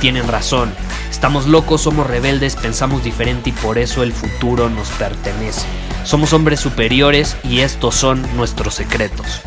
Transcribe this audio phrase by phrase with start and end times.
[0.00, 0.72] tienen razón.
[1.10, 5.66] Estamos locos, somos rebeldes, pensamos diferente y por eso el futuro nos pertenece.
[6.04, 9.42] Somos hombres superiores y estos son nuestros secretos.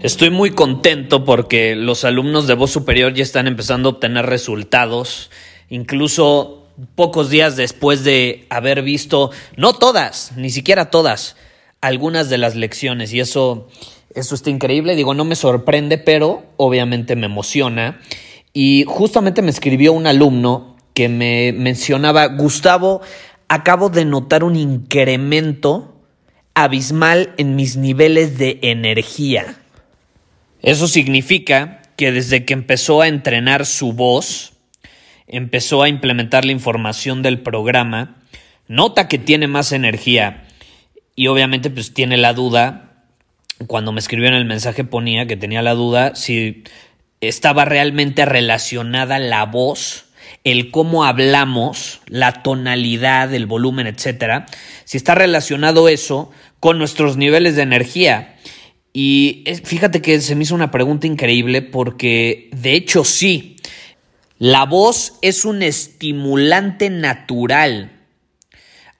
[0.00, 5.30] Estoy muy contento porque los alumnos de voz superior ya están empezando a obtener resultados,
[5.68, 11.36] incluso pocos días después de haber visto, no todas, ni siquiera todas,
[11.82, 13.68] algunas de las lecciones y eso,
[14.14, 18.00] eso está increíble, digo, no me sorprende, pero obviamente me emociona.
[18.52, 23.00] Y justamente me escribió un alumno que me mencionaba, Gustavo,
[23.48, 25.96] acabo de notar un incremento
[26.54, 29.56] abismal en mis niveles de energía.
[30.62, 34.54] Eso significa que desde que empezó a entrenar su voz,
[35.26, 38.16] empezó a implementar la información del programa,
[38.68, 40.44] nota que tiene más energía
[41.14, 42.89] y obviamente pues tiene la duda,
[43.66, 46.64] cuando me escribió en el mensaje ponía que tenía la duda si
[47.20, 50.06] estaba realmente relacionada la voz,
[50.44, 54.46] el cómo hablamos, la tonalidad, el volumen, etcétera,
[54.84, 56.30] si está relacionado eso
[56.60, 58.36] con nuestros niveles de energía.
[58.92, 63.56] Y fíjate que se me hizo una pregunta increíble porque de hecho sí,
[64.38, 67.99] la voz es un estimulante natural.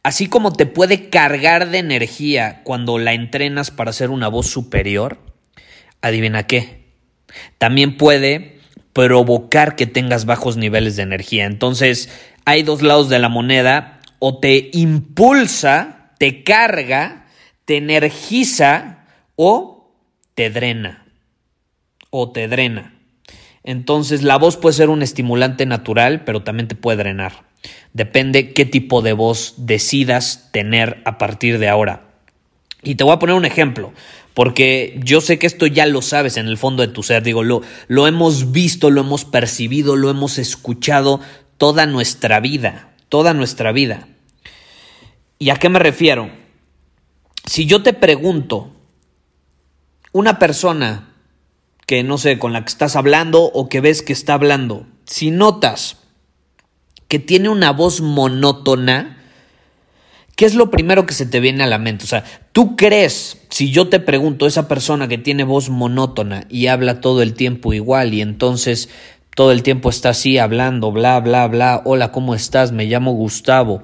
[0.02, 5.18] Así como te puede cargar de energía cuando la entrenas para ser una voz superior,
[6.00, 6.86] adivina qué,
[7.58, 8.60] también puede
[8.92, 11.44] provocar que tengas bajos niveles de energía.
[11.44, 12.08] Entonces,
[12.44, 17.26] hay dos lados de la moneda, o te impulsa, te carga,
[17.64, 19.94] te energiza o
[20.34, 21.06] te drena
[22.10, 22.94] o te drena.
[23.62, 27.49] Entonces la voz puede ser un estimulante natural, pero también te puede drenar.
[27.92, 32.08] Depende qué tipo de voz decidas tener a partir de ahora.
[32.82, 33.92] Y te voy a poner un ejemplo,
[34.32, 37.42] porque yo sé que esto ya lo sabes en el fondo de tu ser, digo,
[37.42, 41.20] lo, lo hemos visto, lo hemos percibido, lo hemos escuchado
[41.58, 44.08] toda nuestra vida, toda nuestra vida.
[45.38, 46.30] ¿Y a qué me refiero?
[47.44, 48.72] Si yo te pregunto,
[50.12, 51.10] una persona
[51.86, 55.32] que no sé, con la que estás hablando o que ves que está hablando, si
[55.32, 55.96] notas
[57.10, 59.18] que tiene una voz monótona,
[60.36, 62.04] ¿qué es lo primero que se te viene a la mente?
[62.04, 62.22] O sea,
[62.52, 67.20] tú crees, si yo te pregunto, esa persona que tiene voz monótona y habla todo
[67.22, 68.90] el tiempo igual y entonces
[69.34, 72.70] todo el tiempo está así hablando, bla, bla, bla, hola, ¿cómo estás?
[72.70, 73.82] Me llamo Gustavo.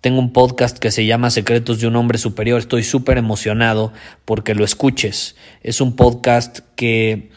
[0.00, 2.58] Tengo un podcast que se llama Secretos de un Hombre Superior.
[2.58, 3.92] Estoy súper emocionado
[4.24, 5.36] porque lo escuches.
[5.62, 7.30] Es un podcast que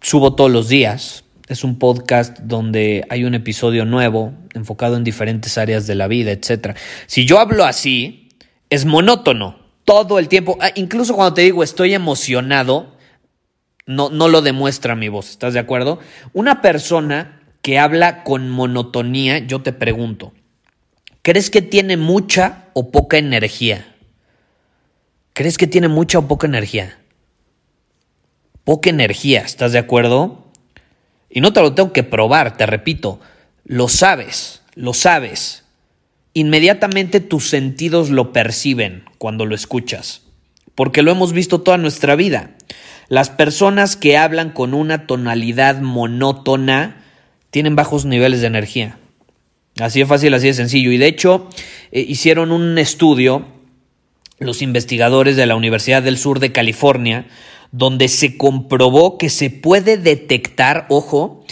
[0.00, 1.22] subo todos los días.
[1.50, 6.30] Es un podcast donde hay un episodio nuevo enfocado en diferentes áreas de la vida,
[6.30, 6.76] etc.
[7.06, 8.28] Si yo hablo así,
[8.70, 10.56] es monótono todo el tiempo.
[10.60, 12.96] Ah, incluso cuando te digo estoy emocionado,
[13.84, 15.30] no, no lo demuestra mi voz.
[15.30, 15.98] ¿Estás de acuerdo?
[16.32, 20.32] Una persona que habla con monotonía, yo te pregunto,
[21.22, 23.94] ¿Crees que tiene mucha o poca energía?
[25.34, 26.98] ¿Crees que tiene mucha o poca energía?
[28.64, 30.39] Poca energía, ¿estás de acuerdo?
[31.30, 33.20] Y no te lo tengo que probar, te repito,
[33.64, 35.64] lo sabes, lo sabes.
[36.34, 40.22] Inmediatamente tus sentidos lo perciben cuando lo escuchas,
[40.74, 42.56] porque lo hemos visto toda nuestra vida.
[43.08, 47.04] Las personas que hablan con una tonalidad monótona
[47.50, 48.98] tienen bajos niveles de energía.
[49.80, 50.92] Así de fácil, así de sencillo.
[50.92, 51.48] Y de hecho,
[51.90, 53.46] eh, hicieron un estudio
[54.40, 57.26] los investigadores de la Universidad del Sur de California,
[57.72, 61.44] donde se comprobó que se puede detectar, ojo,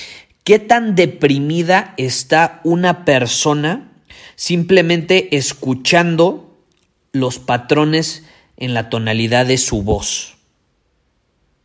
[0.44, 3.92] qué tan deprimida está una persona
[4.34, 6.56] simplemente escuchando
[7.12, 8.24] los patrones
[8.56, 10.36] en la tonalidad de su voz.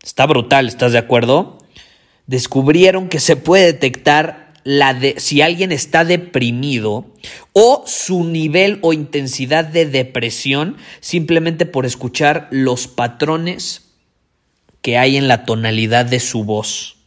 [0.03, 1.59] Está brutal, ¿estás de acuerdo?
[2.27, 7.05] Descubrieron que se puede detectar la de, si alguien está deprimido
[7.51, 13.82] o su nivel o intensidad de depresión simplemente por escuchar los patrones
[14.83, 16.97] que hay en la tonalidad de su voz.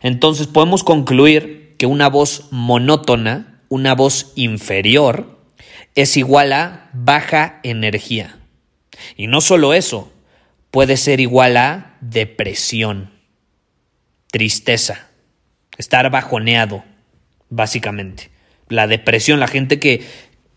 [0.00, 5.40] Entonces podemos concluir que una voz monótona, una voz inferior,
[5.94, 8.38] es igual a baja energía.
[9.16, 10.12] Y no solo eso,
[10.70, 13.12] puede ser igual a depresión,
[14.30, 15.08] tristeza,
[15.78, 16.84] estar bajoneado,
[17.48, 18.30] básicamente.
[18.68, 20.04] La depresión, la gente que,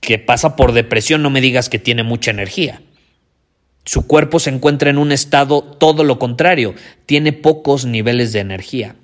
[0.01, 2.81] que pasa por depresión, no me digas que tiene mucha energía.
[3.83, 6.75] Su cuerpo se encuentra en un estado todo lo contrario,
[7.05, 8.95] tiene pocos niveles de energía.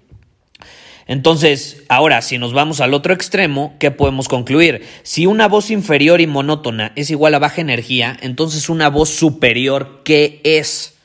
[1.08, 4.86] Entonces, ahora, si nos vamos al otro extremo, ¿qué podemos concluir?
[5.04, 10.02] Si una voz inferior y monótona es igual a baja energía, entonces una voz superior,
[10.04, 10.96] ¿qué es?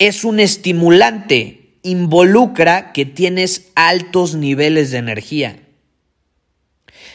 [0.00, 5.60] Es un estimulante, involucra que tienes altos niveles de energía.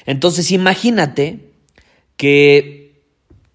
[0.06, 1.52] Entonces, imagínate
[2.16, 2.87] que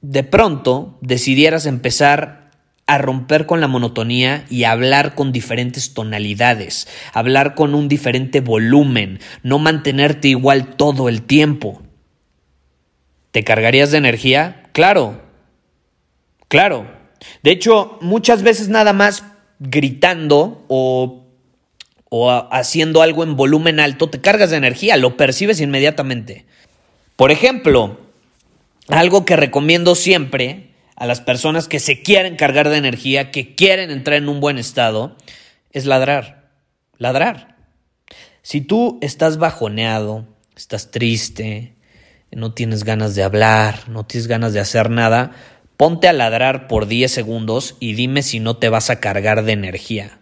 [0.03, 2.51] de pronto decidieras empezar
[2.87, 9.21] a romper con la monotonía y hablar con diferentes tonalidades, hablar con un diferente volumen,
[9.43, 11.83] no mantenerte igual todo el tiempo.
[13.31, 14.65] ¿Te cargarías de energía?
[14.73, 15.23] Claro,
[16.49, 16.91] claro.
[17.45, 19.25] De hecho, muchas veces nada más
[19.61, 21.25] gritando o,
[22.09, 26.45] o haciendo algo en volumen alto, te cargas de energía, lo percibes inmediatamente.
[27.15, 28.01] Por ejemplo,
[28.89, 33.91] algo que recomiendo siempre a las personas que se quieren cargar de energía, que quieren
[33.91, 35.17] entrar en un buen estado,
[35.71, 36.51] es ladrar.
[36.99, 37.57] Ladrar.
[38.43, 40.27] Si tú estás bajoneado,
[40.57, 41.77] estás triste,
[42.31, 45.33] no tienes ganas de hablar, no tienes ganas de hacer nada,
[45.77, 49.53] ponte a ladrar por 10 segundos y dime si no te vas a cargar de
[49.53, 50.21] energía.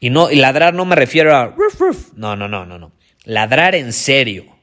[0.00, 1.54] Y no, y ladrar no me refiero a
[2.16, 2.92] no, no, no, no, no.
[3.24, 4.59] Ladrar en serio.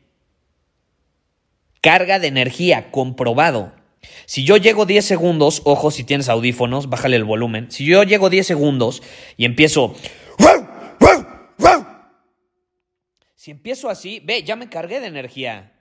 [1.88, 3.72] Carga de energía, comprobado.
[4.25, 7.72] Si yo llego 10 segundos, ojo, si tienes audífonos, bájale el volumen.
[7.72, 9.01] Si yo llego 10 segundos
[9.38, 9.95] y empiezo...
[13.36, 15.80] Si empiezo así, ve, ya me cargué de energía.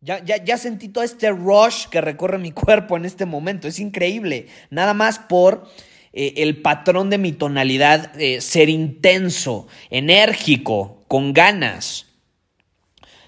[0.00, 3.68] Ya, ya, ya sentí todo este rush que recorre mi cuerpo en este momento.
[3.68, 4.46] Es increíble.
[4.70, 5.68] Nada más por
[6.14, 12.06] eh, el patrón de mi tonalidad, eh, ser intenso, enérgico, con ganas.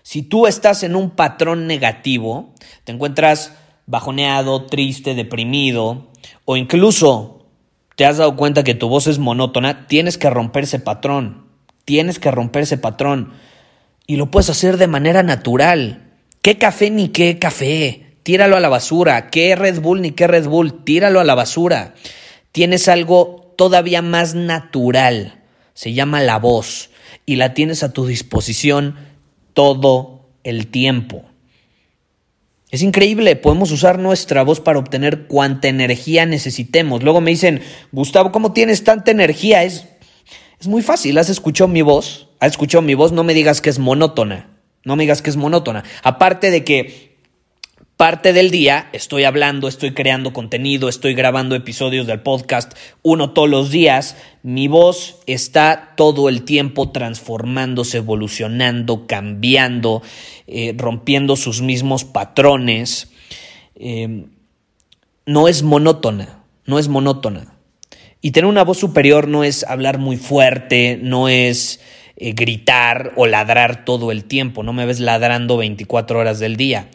[0.05, 2.53] Si tú estás en un patrón negativo,
[2.85, 3.55] te encuentras
[3.87, 6.11] bajoneado, triste, deprimido,
[6.45, 7.47] o incluso
[7.97, 11.47] te has dado cuenta que tu voz es monótona, tienes que romper ese patrón.
[11.87, 13.33] Tienes que romper ese patrón.
[14.07, 16.13] Y lo puedes hacer de manera natural.
[16.43, 18.19] ¿Qué café ni qué café?
[18.23, 19.31] Tíralo a la basura.
[19.31, 20.85] ¿Qué Red Bull ni qué Red Bull?
[20.85, 21.95] Tíralo a la basura.
[22.53, 25.43] Tienes algo todavía más natural.
[25.73, 26.91] Se llama la voz.
[27.25, 29.14] Y la tienes a tu disposición
[29.55, 31.25] todo el tiempo.
[32.71, 37.03] Es increíble, podemos usar nuestra voz para obtener cuanta energía necesitemos.
[37.05, 37.63] Luego me dicen,
[37.93, 39.63] Gustavo, ¿cómo tienes tanta energía?
[39.63, 39.87] Es,
[40.61, 42.29] es muy fácil, ¿has escuchado mi voz?
[42.41, 43.13] ¿Has escuchado mi voz?
[43.13, 44.51] No me digas que es monótona.
[44.85, 45.85] No me digas que es monótona.
[46.03, 47.14] Aparte de que
[47.97, 53.49] parte del día estoy hablando, estoy creando contenido, estoy grabando episodios del podcast, uno todos
[53.49, 54.17] los días.
[54.43, 60.03] Mi voz está todo el tiempo transformándose, evolucionando, cambiando,
[60.47, 63.11] eh, rompiendo sus mismos patrones.
[63.77, 64.27] Eh,
[65.27, 67.55] no es monótona, no es monótona.
[68.21, 71.81] Y tener una voz superior no es hablar muy fuerte, no es
[72.17, 76.89] eh, gritar o ladrar todo el tiempo, no me ves ladrando 24 horas del día.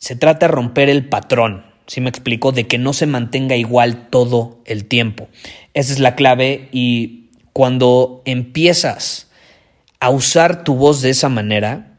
[0.00, 4.08] Se trata de romper el patrón, si me explico, de que no se mantenga igual
[4.08, 5.28] todo el tiempo.
[5.74, 9.30] Esa es la clave y cuando empiezas
[10.00, 11.98] a usar tu voz de esa manera,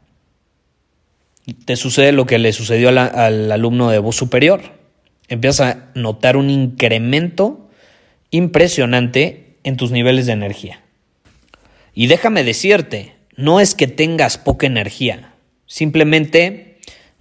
[1.66, 4.62] te sucede lo que le sucedió al alumno de voz superior.
[5.28, 7.70] Empiezas a notar un incremento
[8.32, 10.82] impresionante en tus niveles de energía.
[11.94, 15.34] Y déjame decirte, no es que tengas poca energía,
[15.68, 16.71] simplemente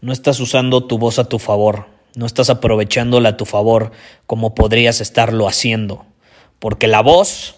[0.01, 3.93] no estás usando tu voz a tu favor, no estás aprovechándola a tu favor
[4.27, 6.07] como podrías estarlo haciendo,
[6.59, 7.57] porque la voz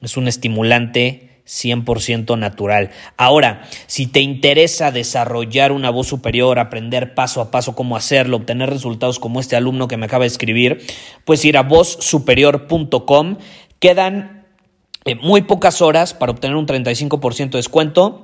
[0.00, 2.90] es un estimulante 100% natural.
[3.16, 8.70] Ahora, si te interesa desarrollar una voz superior, aprender paso a paso cómo hacerlo, obtener
[8.70, 10.86] resultados como este alumno que me acaba de escribir,
[11.24, 13.36] pues ir a vozsuperior.com.
[13.78, 14.46] Quedan
[15.04, 18.23] eh, muy pocas horas para obtener un 35% de descuento.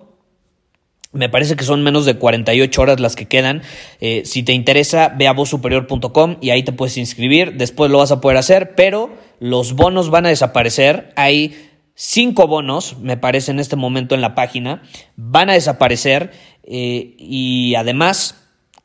[1.12, 3.62] Me parece que son menos de 48 horas las que quedan.
[4.00, 7.54] Eh, si te interesa, ve a vozsuperior.com y ahí te puedes inscribir.
[7.56, 11.12] Después lo vas a poder hacer, pero los bonos van a desaparecer.
[11.16, 14.82] Hay cinco bonos, me parece, en este momento en la página.
[15.16, 16.30] Van a desaparecer
[16.62, 18.36] eh, y además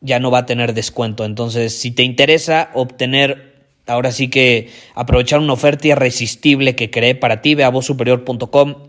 [0.02, 1.26] ya no va a tener descuento.
[1.26, 3.55] Entonces, si te interesa obtener
[3.88, 7.66] Ahora sí que aprovechar una oferta irresistible que creé para ti, ve.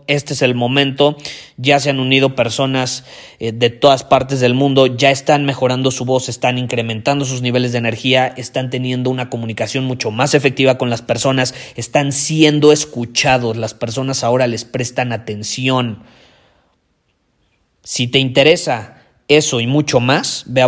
[0.07, 1.17] Este es el momento.
[1.55, 3.05] Ya se han unido personas
[3.39, 7.73] eh, de todas partes del mundo, ya están mejorando su voz, están incrementando sus niveles
[7.73, 13.55] de energía, están teniendo una comunicación mucho más efectiva con las personas, están siendo escuchados.
[13.55, 16.03] Las personas ahora les prestan atención.
[17.83, 20.67] Si te interesa eso y mucho más, ve a